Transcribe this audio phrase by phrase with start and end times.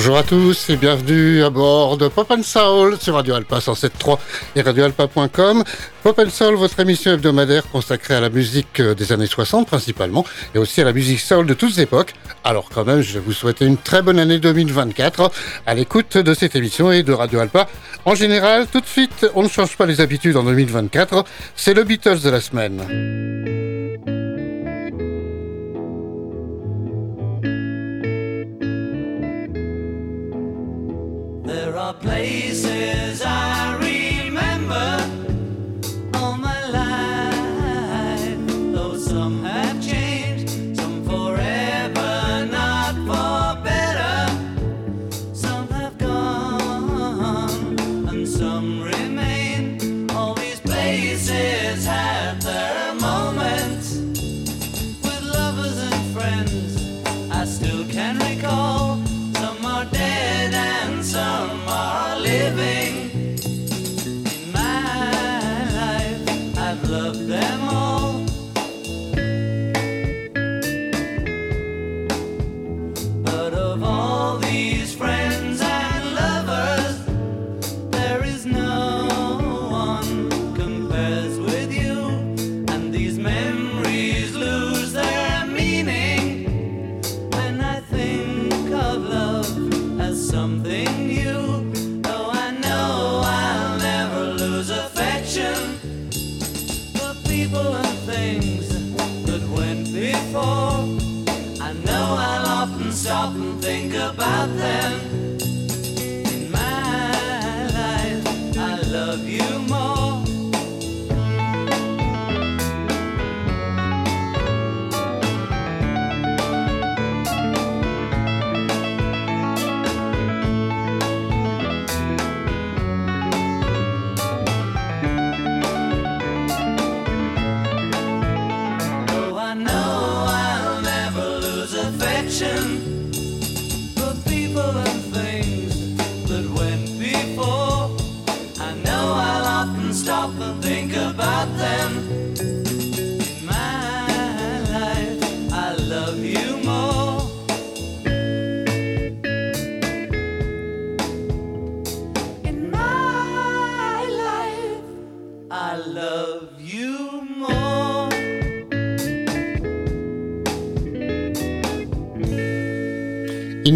[0.00, 4.16] Bonjour à tous et bienvenue à bord de Pop Soul sur Radio Alpa 107.3
[4.56, 5.62] et radioalpa.com.
[6.02, 10.24] Pop Soul, votre émission hebdomadaire consacrée à la musique des années 60 principalement
[10.54, 12.14] et aussi à la musique soul de toutes époques.
[12.44, 15.30] Alors quand même, je vais vous souhaiter une très bonne année 2024
[15.66, 17.68] à l'écoute de cette émission et de Radio Alpa.
[18.06, 21.26] En général, tout de suite, on ne change pas les habitudes en 2024.
[21.54, 23.59] C'est le Beatles de la semaine.
[31.50, 32.49] There are places.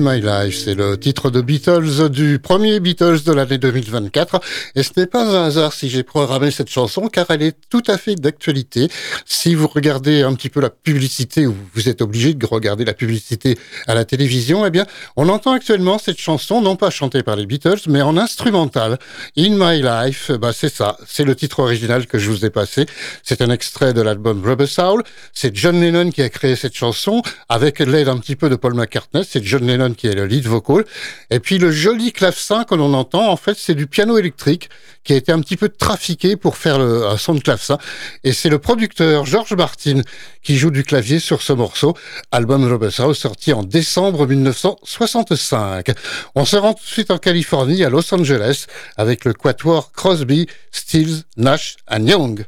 [0.04, 4.38] My Life, c'est le titre de Beatles du premier Beatles de l'année 2024.
[4.74, 7.82] Et ce n'est pas un hasard si j'ai programmé cette chanson, car elle est tout
[7.86, 8.90] à fait d'actualité.
[9.24, 12.92] Si vous regardez un petit peu la publicité, ou vous êtes obligé de regarder la
[12.92, 13.56] publicité
[13.86, 14.84] à la télévision, eh bien,
[15.16, 18.98] on entend actuellement cette chanson, non pas chantée par les Beatles, mais en instrumental.
[19.38, 20.98] In My Life, bah, c'est ça.
[21.06, 22.84] C'est le titre original que je vous ai passé.
[23.22, 25.02] C'est un extrait de l'album Rubber Soul.
[25.32, 28.74] C'est John Lennon qui a créé cette chanson, avec l'aide un petit peu de Paul
[28.74, 29.24] McCartney.
[29.26, 30.84] C'est John Lennon qui est le lead vocal.
[31.30, 34.68] Et puis le joli clavecin que l'on entend, en fait, c'est du piano électrique
[35.04, 37.78] qui a été un petit peu trafiqué pour faire un son de clavecin.
[38.24, 40.00] Et c'est le producteur George Martin
[40.42, 41.94] qui joue du clavier sur ce morceau,
[42.32, 45.90] album Robert House sorti en décembre 1965.
[46.34, 48.66] On se rend tout de suite en Californie, à Los Angeles,
[48.96, 52.44] avec le quatuor Crosby, Stills, Nash and Young.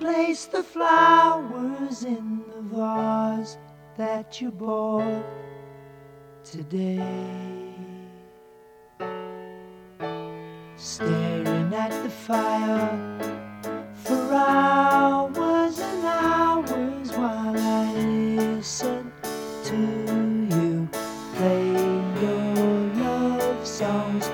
[0.00, 3.58] Place the flowers in the vase
[3.98, 5.22] that you bought
[6.42, 7.04] today.
[10.76, 12.98] Staring at the fire
[13.92, 19.12] for hours and hours while I listen
[19.64, 19.76] to
[20.56, 20.88] you
[21.34, 21.72] play
[22.22, 22.54] your
[23.04, 24.30] love songs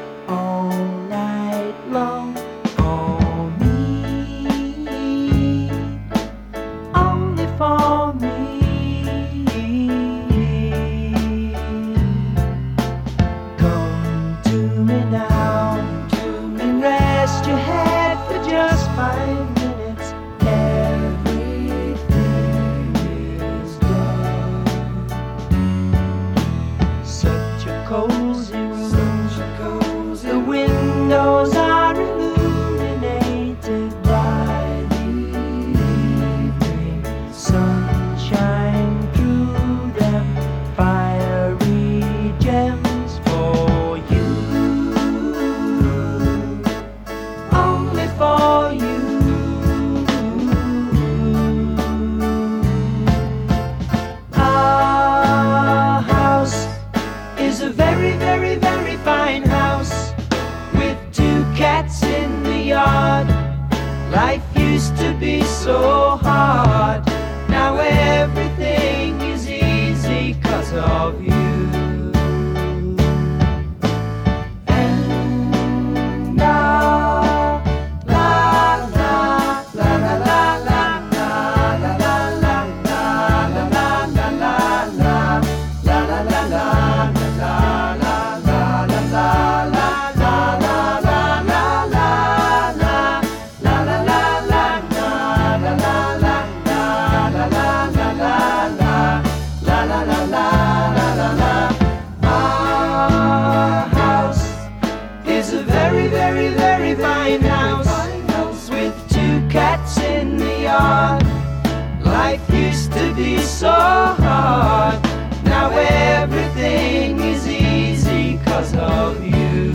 [113.17, 115.03] be so hard.
[115.43, 119.73] Now everything is easy cause of you.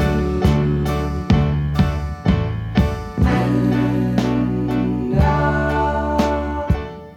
[3.25, 6.17] And now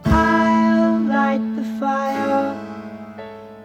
[0.06, 2.54] I'll light the fire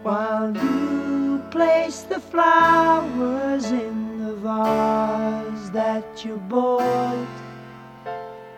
[0.03, 7.25] while you place the flowers in the vase that you bought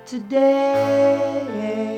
[0.08, 1.91] today.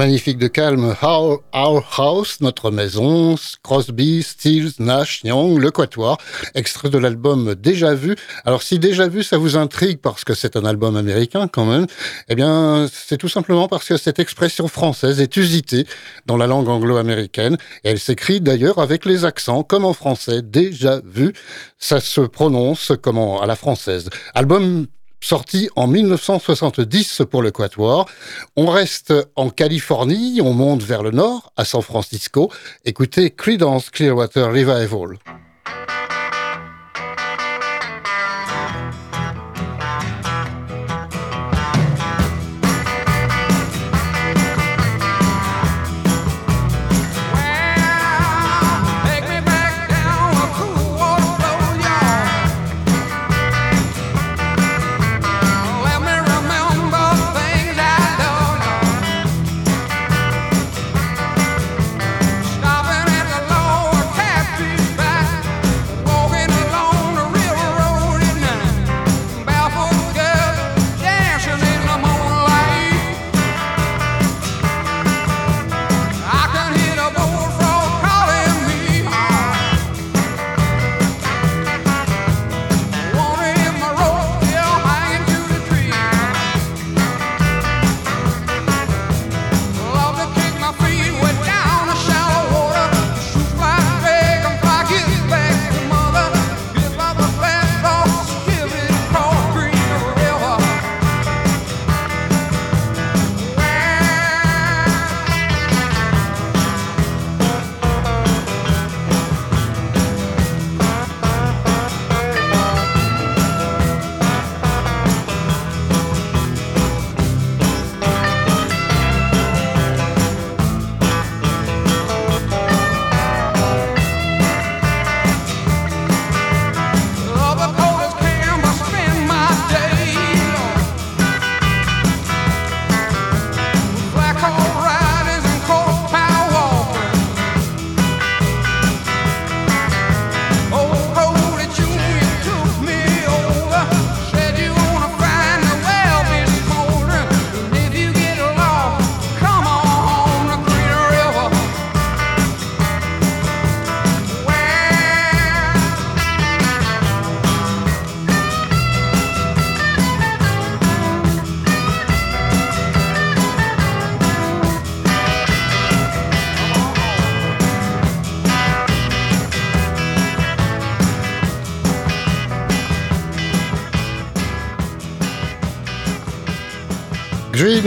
[0.00, 6.16] Magnifique de calme, Our, Our House, notre maison, Crosby, Stills, Nash, Young, le Quatuor,
[6.54, 8.16] extrait de l'album Déjà Vu.
[8.46, 11.86] Alors si Déjà Vu, ça vous intrigue parce que c'est un album américain quand même,
[12.30, 15.86] eh bien c'est tout simplement parce que cette expression française est usitée
[16.24, 20.40] dans la langue anglo-américaine et elle s'écrit d'ailleurs avec les accents comme en français.
[20.40, 21.34] Déjà Vu,
[21.76, 24.08] ça se prononce comme en- à la française.
[24.32, 24.86] Album
[25.20, 28.08] sorti en 1970 pour le Quatuor.
[28.56, 32.50] On reste en Californie, on monte vers le nord, à San Francisco.
[32.84, 35.18] Écoutez Creedence Clearwater Revival.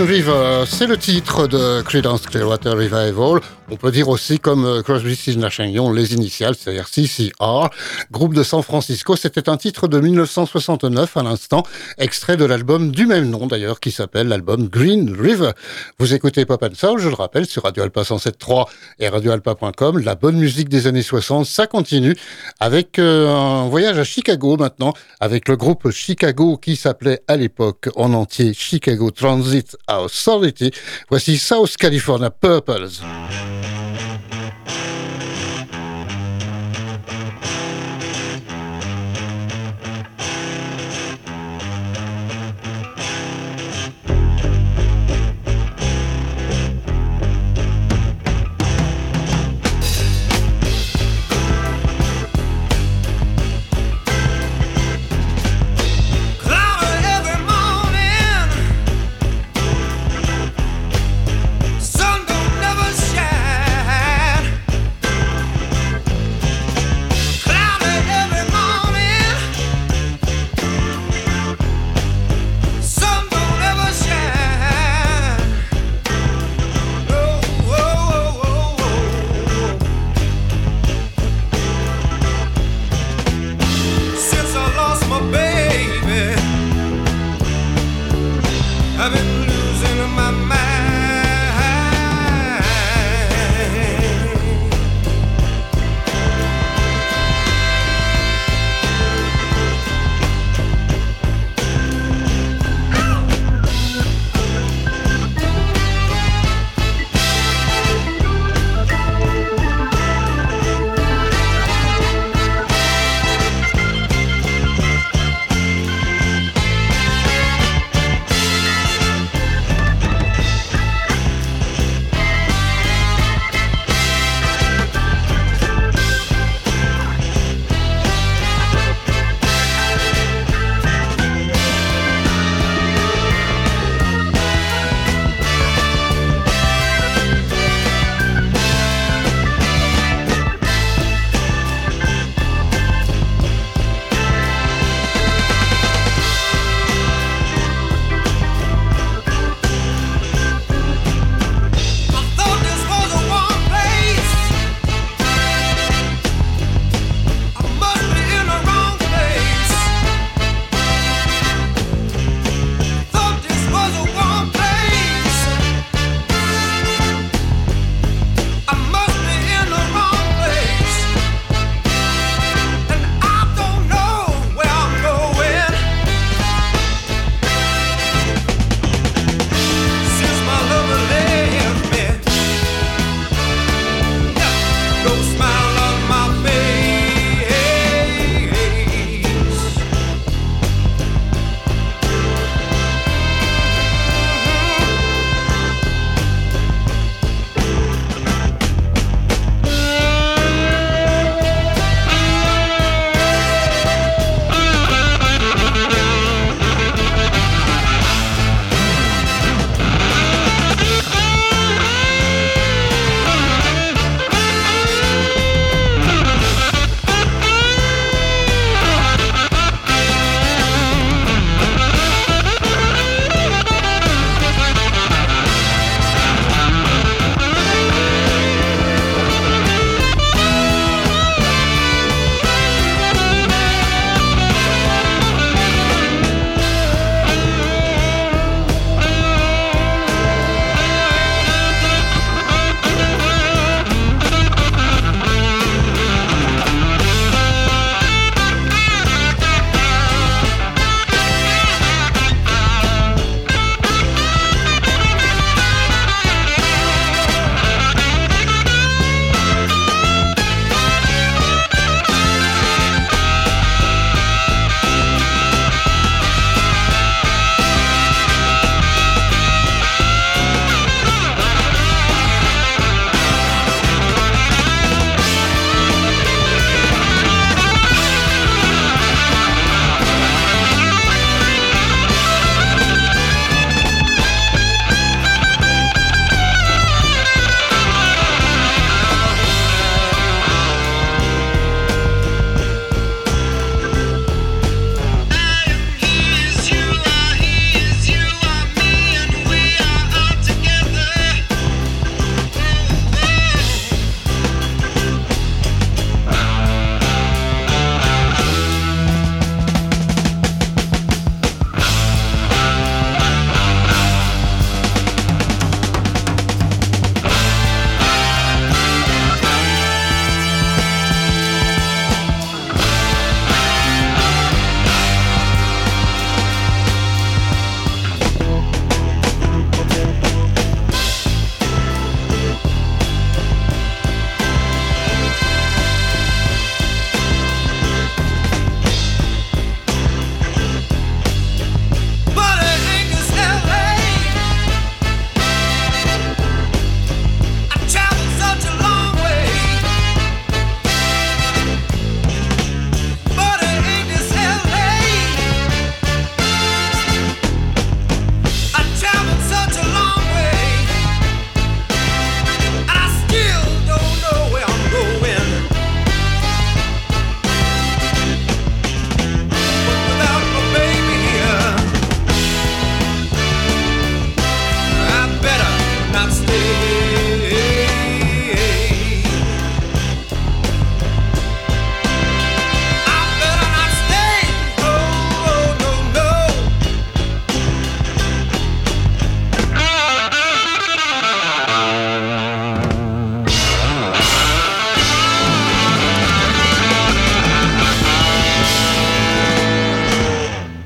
[0.02, 3.42] River, c'est le titre de Creedence Clearwater Revival.
[3.74, 7.70] On peut dire aussi comme euh, Crosby, Stills, Nash Young, les initiales, c'est-à-dire CCR.
[8.12, 11.64] Groupe de San Francisco, c'était un titre de 1969 à l'instant,
[11.98, 15.54] extrait de l'album du même nom d'ailleurs, qui s'appelle l'album Green River.
[15.98, 18.68] Vous écoutez Pop and Soul, je le rappelle, sur Radio Alpa 107.3
[19.00, 19.98] et radioalpa.com.
[19.98, 22.16] La bonne musique des années 60, ça continue
[22.60, 27.90] avec euh, un voyage à Chicago maintenant, avec le groupe Chicago qui s'appelait à l'époque
[27.96, 30.70] en entier Chicago Transit Authority.
[31.10, 33.02] Voici South California Purples.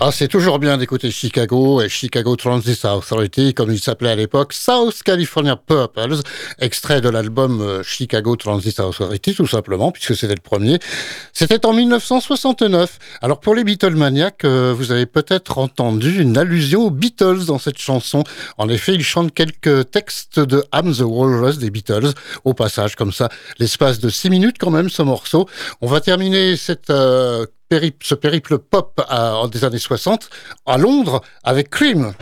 [0.08, 4.54] Ah, c'est toujours bien d'écouter Chicago et Chicago Transit Authority, comme il s'appelait à l'époque,
[4.54, 6.22] South California Purples,
[6.60, 10.80] extrait de l'album euh, Chicago Transit Authority, tout simplement, puisque c'était le premier.
[11.34, 13.00] C'était en 1969.
[13.22, 17.78] Alors pour les Beatlemaniacs, euh, vous avez peut-être entendu une allusion aux Beatles dans cette
[17.78, 18.24] chanson.
[18.58, 22.14] En effet, ils chantent quelques textes de I'm the Walrus des Beatles,
[22.46, 23.28] au passage, comme ça,
[23.60, 25.50] l'espace de six minutes quand même, ce morceau.
[25.82, 27.46] On va terminer cette euh,
[28.02, 29.02] ce périple pop
[29.52, 30.30] des années 60
[30.66, 32.14] à Londres avec Cream.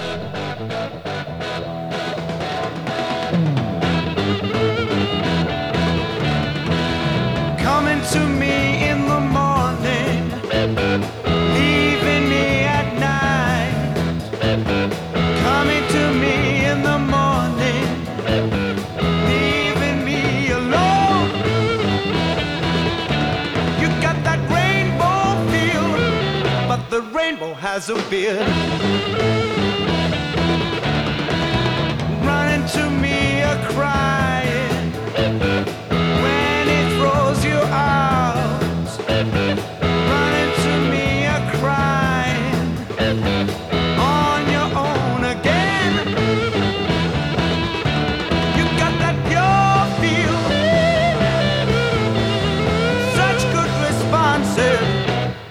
[27.77, 29.35] Rainbow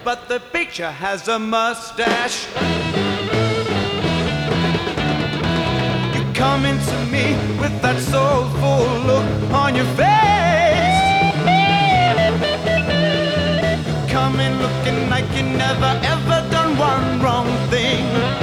[0.05, 2.45] but the picture has a mustache.
[6.15, 11.01] You coming to me with that soulful look on your face.
[13.95, 18.34] You coming looking like you never ever done one wrong thing.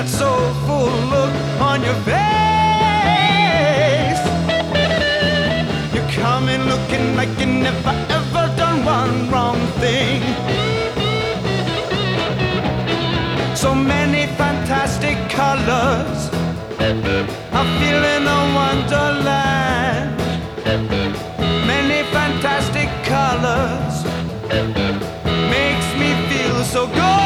[0.00, 2.24] That soulful look on your face.
[5.92, 10.22] You're coming looking like you never ever done one wrong thing.
[13.54, 16.18] So many fantastic colors.
[17.58, 20.16] I'm feeling a wonderland.
[21.72, 23.94] Many fantastic colors
[25.54, 27.19] makes me feel so good.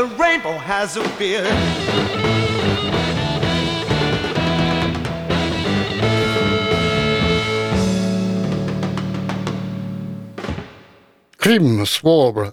[0.00, 1.02] The rainbow has a.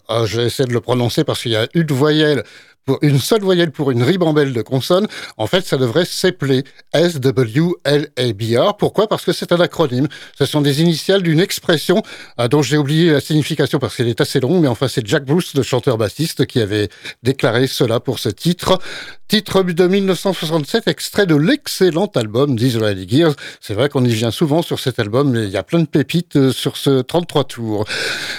[0.10, 2.44] Ah, J'ai essayé de le prononcer parce qu'il y a une voyelle.
[2.88, 8.78] Pour une seule voyelle pour une ribambelle de consonnes, en fait, ça devrait s'épeler S-W-L-A-B-R.
[8.78, 9.10] Pourquoi?
[9.10, 10.08] Parce que c'est un acronyme.
[10.38, 12.02] Ce sont des initiales d'une expression
[12.38, 15.26] ah, dont j'ai oublié la signification parce qu'elle est assez longue, mais enfin, c'est Jack
[15.26, 16.88] Bruce, le chanteur-bassiste, qui avait
[17.24, 18.80] déclaré cela pour ce titre.
[19.28, 23.34] Titre de 1967, extrait de l'excellent album d'Israel Gears.
[23.60, 25.86] C'est vrai qu'on y vient souvent sur cet album, mais il y a plein de
[25.86, 27.84] pépites euh, sur ce 33 tours.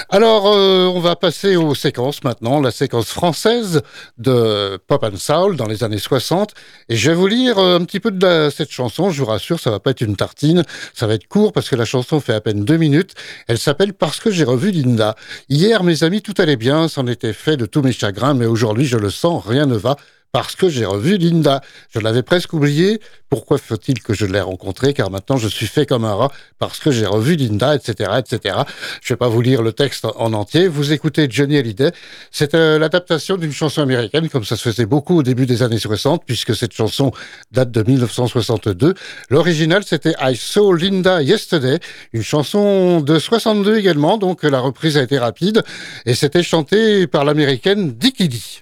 [0.09, 3.83] Alors, euh, on va passer aux séquences maintenant, la séquence française
[4.17, 6.53] de Pop and Soul dans les années 60.
[6.89, 9.11] Et je vais vous lire euh, un petit peu de la- cette chanson.
[9.11, 10.63] Je vous rassure, ça va pas être une tartine.
[10.95, 13.13] Ça va être court parce que la chanson fait à peine deux minutes.
[13.47, 15.17] Elle s'appelle Parce que j'ai revu Linda.
[15.51, 16.89] Hier, mes amis, tout allait bien.
[16.89, 18.33] C'en était fait de tous mes chagrins.
[18.33, 19.97] Mais aujourd'hui, je le sens, rien ne va.
[20.33, 21.63] Parce que j'ai revu Linda.
[21.91, 23.01] Je l'avais presque oublié.
[23.31, 24.95] Pourquoi faut-il que je l'ai rencontrée?
[24.95, 26.31] Car maintenant, je suis fait comme un rat.
[26.59, 28.57] Parce que j'ai revu Linda, etc., etc.
[29.03, 30.69] Je vais pas vous lire le texte en entier.
[30.69, 31.93] Vous écoutez Johnny Hallyday.
[32.31, 35.79] C'est euh, l'adaptation d'une chanson américaine, comme ça se faisait beaucoup au début des années
[35.79, 37.11] 60, puisque cette chanson
[37.53, 38.95] date de 1962.
[39.31, 41.79] L'original, c'était I Saw Linda Yesterday,
[42.13, 45.63] une chanson de 62 également, donc la reprise a été rapide,
[46.07, 48.61] et c'était chanté par l'américaine Dickie Dee.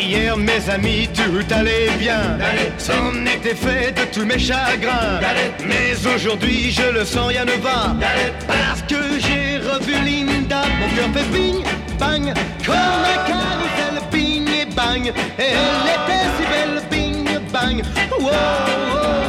[0.00, 2.38] Hier, mes amis, tout allait bien.
[2.78, 5.20] C'en était fait de tous mes chagrins.
[5.66, 7.96] Mais aujourd'hui, je le sens, rien ne va.
[8.46, 10.62] Parce que j'ai revu Linda.
[10.80, 11.62] Mon cœur fait bing,
[11.98, 12.32] bang.
[12.64, 15.12] Comme un carrousel, bing et bang.
[15.36, 17.82] Elle était si belle, bing, bang.
[18.18, 18.32] Wow, wow,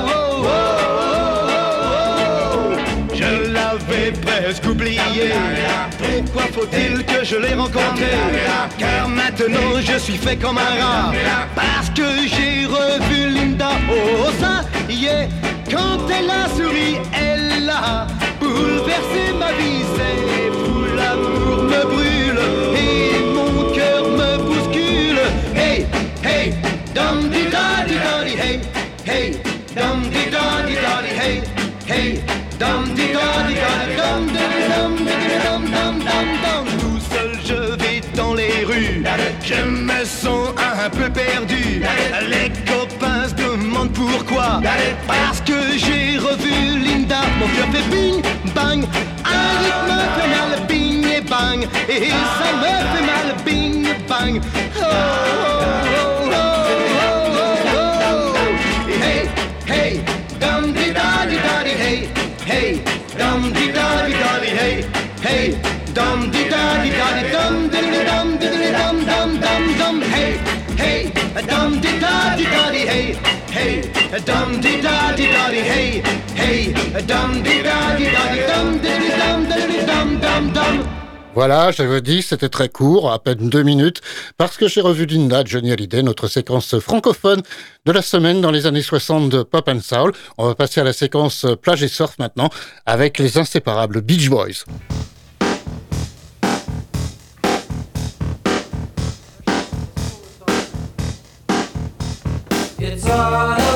[0.05, 0.28] wow,
[4.11, 5.31] presque oublié.
[5.97, 8.11] Pourquoi faut-il que je l'ai rencontré?
[8.77, 11.11] Car maintenant je suis fait comme un rat.
[11.55, 13.71] Parce que j'ai revu Linda.
[13.89, 15.29] Oh, ça y est,
[15.69, 18.07] quand elle a souri, elle a
[18.39, 19.83] bouleversé ma vie.
[19.95, 22.39] C'est fou, l'amour me brûle
[22.75, 25.21] et mon cœur me bouscule.
[25.55, 25.85] Hey,
[26.23, 26.53] hey,
[26.93, 28.59] dum di da di da di hey,
[29.05, 29.31] hey,
[29.75, 31.41] dum di da di da di hey,
[31.87, 32.21] hey,
[32.59, 32.93] dum
[36.79, 39.03] Tout seul je vais dans les rues,
[39.43, 41.83] je me sens un peu perdu.
[42.27, 44.61] Les copains se demandent pourquoi,
[45.07, 47.21] parce que j'ai revu Linda.
[47.39, 48.21] Mon cœur fait bing
[48.55, 48.83] bang,
[49.25, 54.41] un rythme fait mal bing et bang, et ça me fait mal bing bang.
[54.77, 55.58] Oh, oh, oh,
[81.35, 84.01] Voilà, j'avais dit, c'était très court, à peine deux minutes,
[84.35, 87.41] parce que j'ai revu Linda, Johnny Hallyday, notre séquence francophone
[87.85, 90.11] de la semaine dans les années 60 de Pop and Soul.
[90.37, 92.49] On va passer à la séquence plage et surf maintenant,
[92.85, 94.65] avec les inséparables Beach Boys.
[103.09, 103.68] thought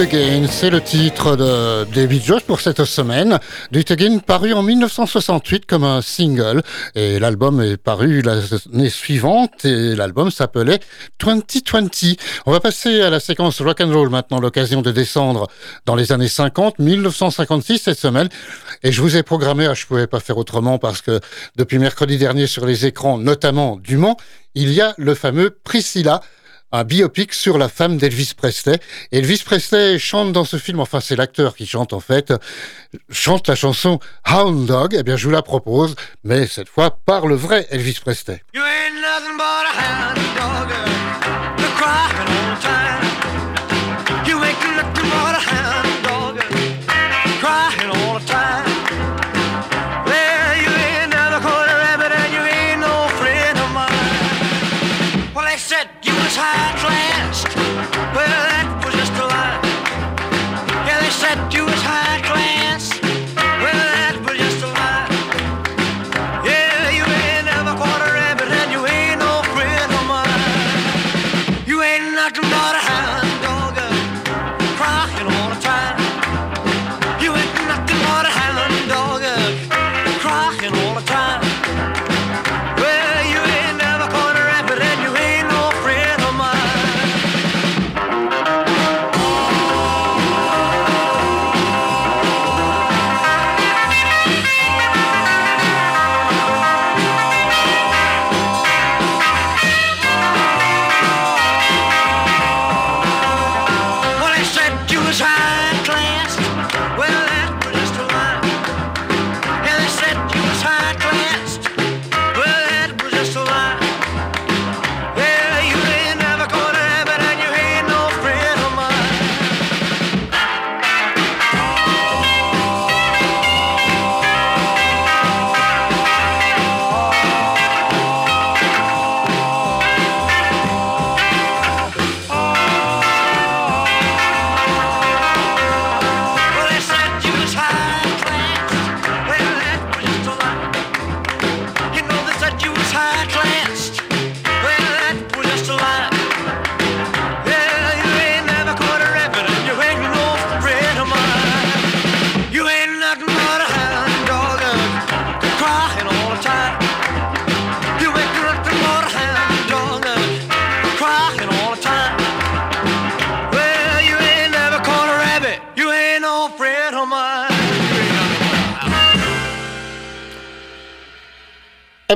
[0.00, 3.38] Again, c'est le titre de David Josh pour cette semaine.
[3.70, 6.62] Do It Again paru en 1968 comme un single
[6.94, 10.80] et l'album est paru l'année suivante et l'album s'appelait
[11.22, 12.16] 2020.
[12.46, 15.48] On va passer à la séquence rock and roll maintenant, l'occasion de descendre
[15.84, 18.30] dans les années 50, 1956 cette semaine
[18.82, 21.20] et je vous ai programmé, ah, je pouvais pas faire autrement parce que
[21.56, 24.16] depuis mercredi dernier sur les écrans, notamment du Mans,
[24.54, 26.22] il y a le fameux Priscilla
[26.72, 28.78] un biopic sur la femme d'Elvis Presley.
[29.12, 32.32] Elvis Presley chante dans ce film, enfin c'est l'acteur qui chante en fait,
[33.10, 34.96] chante la chanson Hound Dog.
[34.98, 38.42] Eh bien je vous la propose, mais cette fois par le vrai Elvis Presley.
[38.54, 38.90] You ain't.
[44.26, 45.89] You ain't nothing but a hound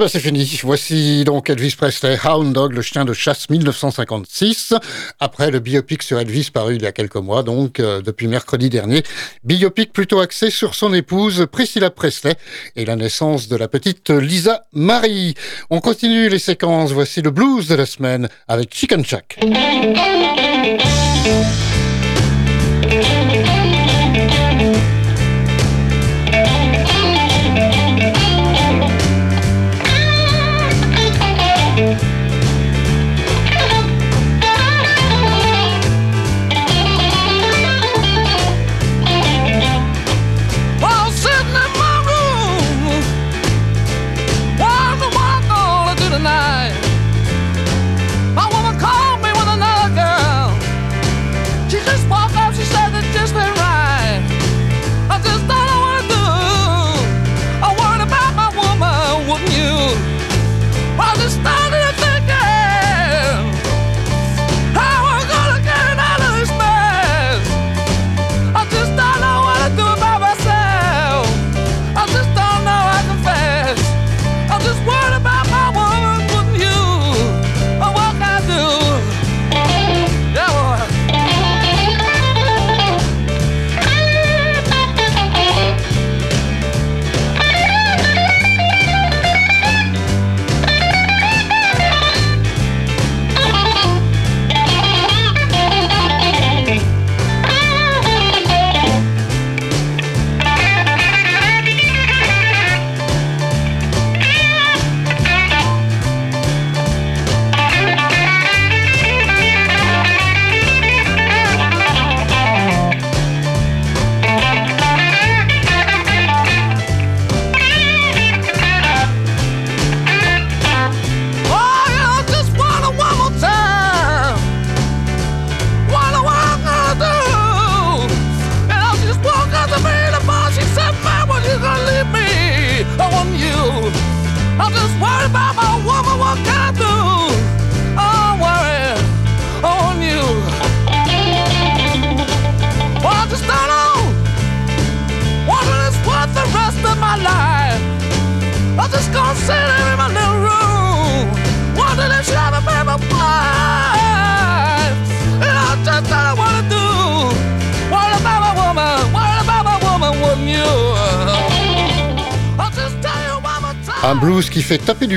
[0.05, 0.61] ben c'est fini.
[0.65, 4.75] Voici donc Elvis Presley, Hound Dog, le chien de chasse 1956.
[5.19, 8.69] Après le biopic sur Elvis paru il y a quelques mois, donc euh, depuis mercredi
[8.69, 9.03] dernier.
[9.45, 12.35] Biopic plutôt axé sur son épouse Priscilla Presley
[12.77, 15.37] et la naissance de la petite Lisa Marie.
[15.71, 16.93] On continue les séquences.
[16.93, 19.39] Voici le blues de la semaine avec Chicken Shack.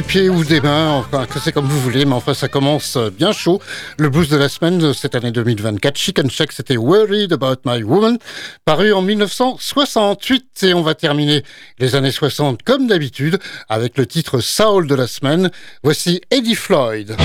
[0.08, 2.34] Fait taper du pied ou des mains, enfin que c'est comme vous voulez, mais enfin
[2.34, 3.62] ça commence bien chaud.
[3.98, 7.84] Le blues de la semaine de cette année 2024, Chicken Shack, c'était Worried About My
[7.84, 8.18] Woman,
[8.66, 10.64] paru en 1968.
[10.64, 11.44] Et on va terminer
[11.80, 13.40] les années 60 comme d'habitude
[13.70, 15.52] avec le titre Soul de la semaine.
[15.84, 17.16] Voici Eddie Floyd.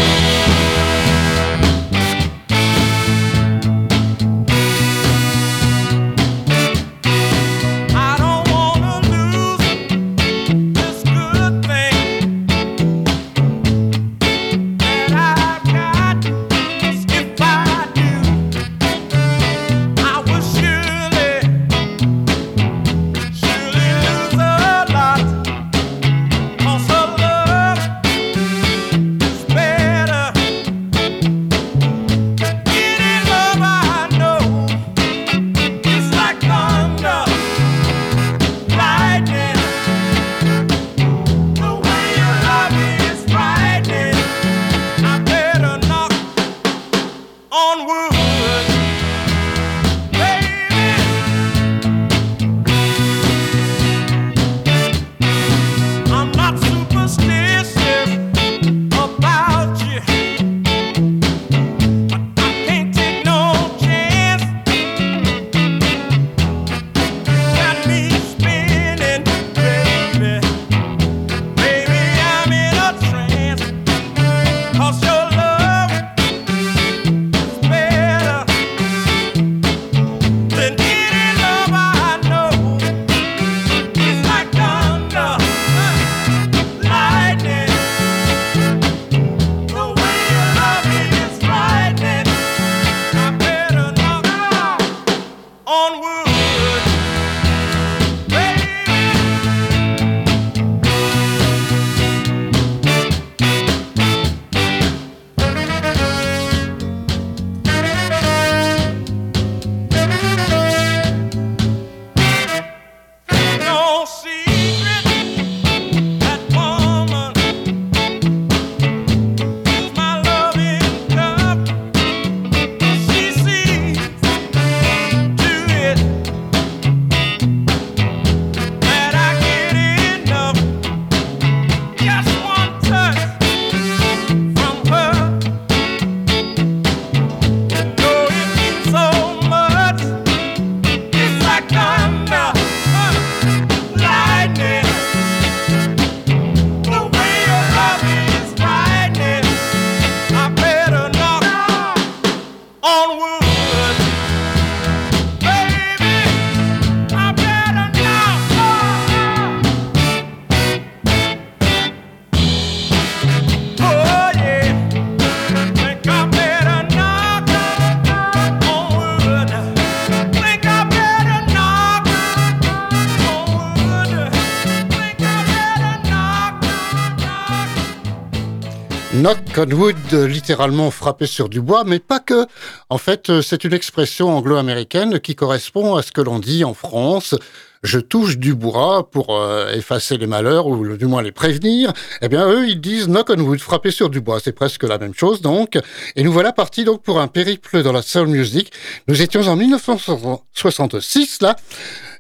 [179.55, 182.47] Knock on wood, euh, littéralement frapper sur du bois, mais pas que.
[182.89, 186.73] En fait, euh, c'est une expression anglo-américaine qui correspond à ce que l'on dit en
[186.73, 187.35] France.
[187.83, 191.93] Je touche du bois pour euh, effacer les malheurs ou du moins les prévenir.
[192.23, 194.41] Eh bien, eux, ils disent knock on wood, frapper sur du bois.
[194.43, 195.79] C'est presque la même chose, donc.
[196.17, 198.73] Et nous voilà partis donc pour un périple dans la soul music.
[199.07, 201.57] Nous étions en 1966 là.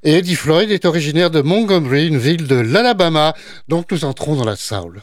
[0.02, 3.32] Et Eddie Floyd est originaire de Montgomery, une ville de l'Alabama.
[3.68, 5.02] Donc nous entrons dans la soul.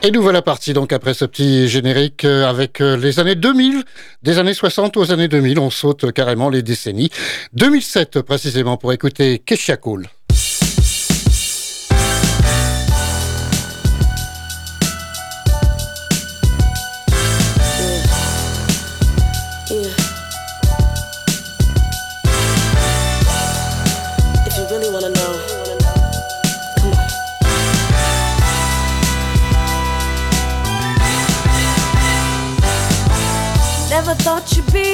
[0.00, 3.82] Et nous voilà partis donc après ce petit générique euh, avec euh, les années 2000,
[4.22, 7.10] des années 60 aux années 2000, on saute carrément les décennies.
[7.54, 10.06] 2007 précisément pour écouter Kesha Cole.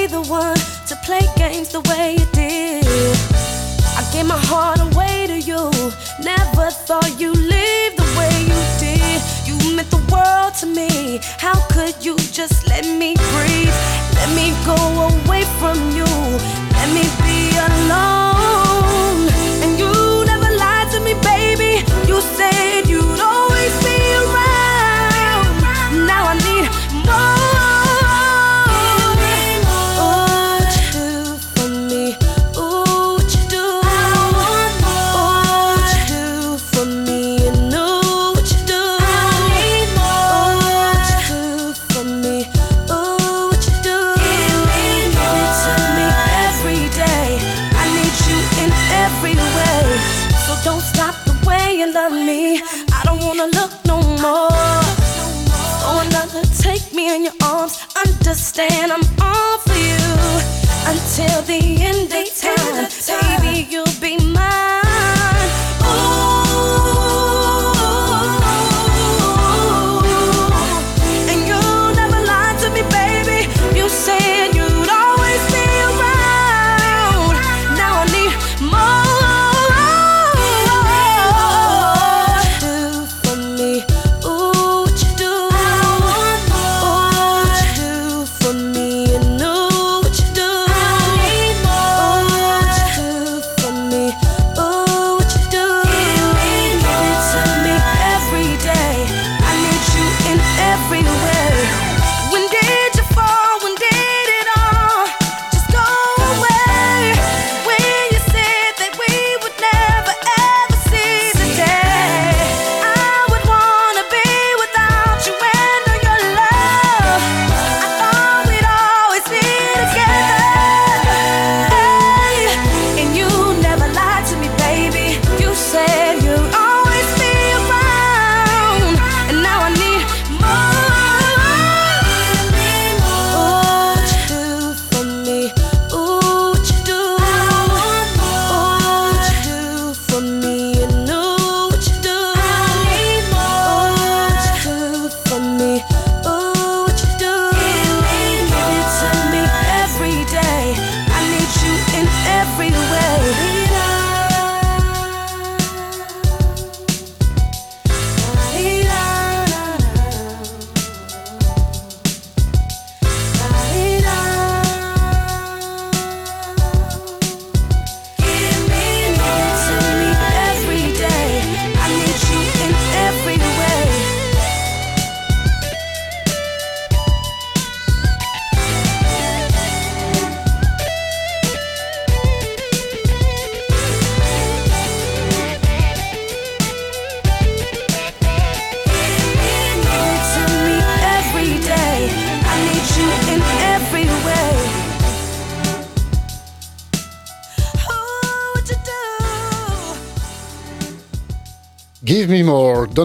[0.07, 0.55] The one
[0.87, 2.85] to play games the way you did.
[3.97, 5.71] I gave my heart away to you.
[6.21, 9.21] Never thought you'd leave the way you did.
[9.47, 11.19] You meant the world to me.
[11.39, 13.77] How could you just let me breathe?
[14.19, 14.77] Let me go
[15.09, 16.09] away from you.
[16.77, 18.34] Let me be alone.
[58.57, 59.97] Understand I'm all for you
[60.87, 61.84] until the end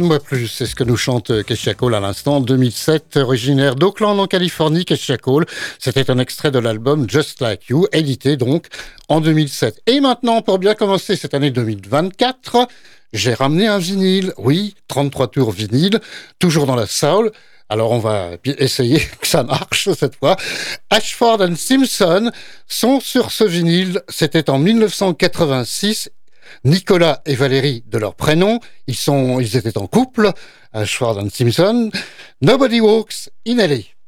[0.00, 2.40] donne-moi plus, c'est ce que nous chante Kesha Cole à l'instant.
[2.40, 5.44] 2007, originaire d'Oakland en Californie, Kesha Cole.
[5.78, 8.68] C'était un extrait de l'album Just Like You, édité donc
[9.10, 9.82] en 2007.
[9.86, 12.66] Et maintenant, pour bien commencer cette année 2024,
[13.12, 14.32] j'ai ramené un vinyle.
[14.38, 16.00] Oui, 33 tours vinyle,
[16.38, 17.30] toujours dans la soul.
[17.68, 20.36] Alors on va essayer que ça marche cette fois.
[20.88, 22.30] Ashford and Simpson
[22.66, 24.00] sont sur ce vinyle.
[24.08, 26.08] C'était en 1986
[26.64, 28.60] Nicolas et Valérie de leur prénom.
[28.86, 30.30] Ils, sont, ils étaient en couple,
[30.72, 31.90] Ashford and Simpson.
[32.40, 33.99] Nobody Walks in LA.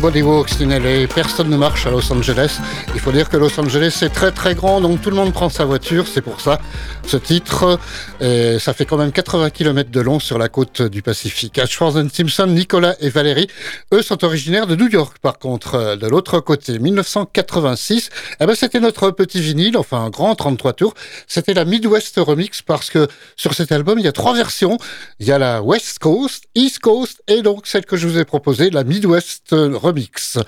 [0.00, 2.60] Nobody walks in LA, personne ne marche à Los Angeles.
[2.94, 5.48] Il faut dire que Los Angeles c'est très très grand, donc tout le monde prend
[5.48, 6.60] sa voiture, c'est pour ça
[7.04, 7.80] ce titre.
[8.20, 11.58] Et ça fait quand même 80 km de long sur la côte du Pacifique.
[11.58, 13.48] Ashford and Simpson, Nicolas et Valérie,
[13.92, 16.78] eux sont originaires de New York par contre, euh, de l'autre côté.
[16.78, 20.94] 1986, eh ben c'était notre petit vinyle, enfin un grand 33 tours.
[21.26, 24.78] C'était la Midwest Remix parce que sur cet album il y a trois versions.
[25.18, 28.24] Il y a la West Coast, East Coast et donc celle que je vous ai
[28.24, 29.52] proposée, la Midwest
[29.88, 30.38] Remix.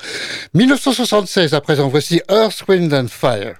[0.54, 3.56] 1976, à présent, voici Earth, Wind and Fire.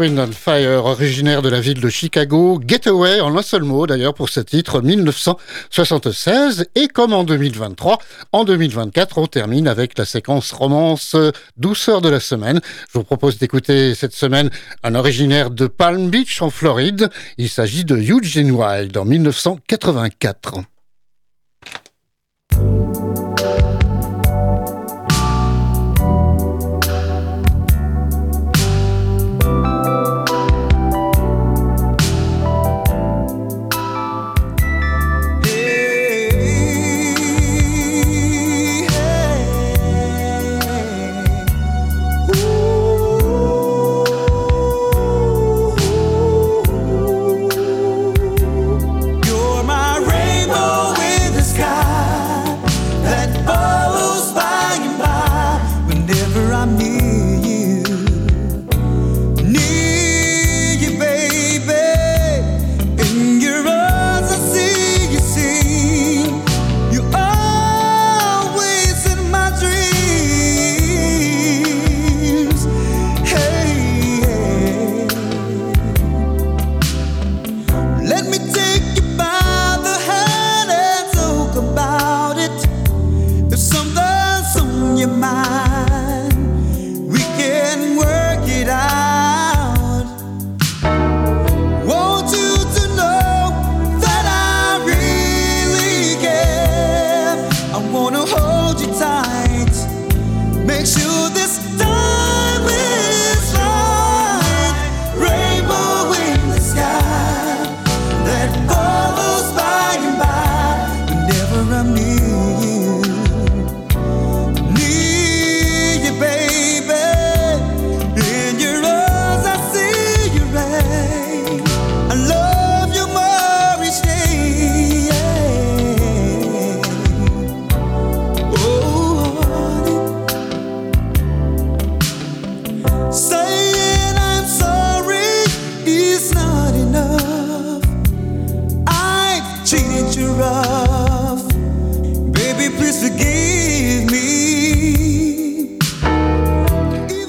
[0.00, 4.14] Wind on Fire, originaire de la ville de Chicago, Getaway en un seul mot d'ailleurs
[4.14, 7.98] pour ce titre 1976 et comme en 2023,
[8.32, 12.60] en 2024 on termine avec la séquence romance euh, douceur de la semaine.
[12.90, 14.48] Je vous propose d'écouter cette semaine
[14.82, 17.10] un originaire de Palm Beach en Floride.
[17.36, 20.60] Il s'agit de Eugene Wilde en 1984.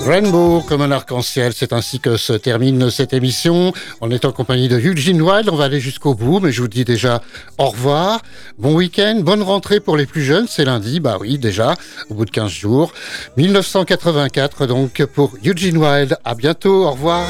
[0.03, 3.71] Rainbow comme un arc-en-ciel, c'est ainsi que se termine cette émission.
[4.01, 6.67] On est en compagnie de Eugene Wilde, on va aller jusqu'au bout, mais je vous
[6.67, 7.21] dis déjà
[7.59, 8.21] au revoir,
[8.57, 11.75] bon week-end, bonne rentrée pour les plus jeunes, c'est lundi, bah oui déjà,
[12.09, 12.91] au bout de 15 jours.
[13.37, 17.27] 1984 donc pour Eugene Wilde, à bientôt, au revoir.